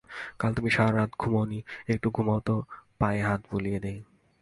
কাল 0.39 0.51
তুমি 0.53 0.69
সারারাত 0.69 1.11
ঘুমোও 1.19 1.45
নি, 1.45 1.59
একটু 1.87 2.07
ঘুমোও 2.11 2.39
তো, 2.39 2.55
পায়ে 2.99 3.21
হাত 3.21 3.41
বুলিয়ে 3.51 3.79
দিই। 3.79 3.99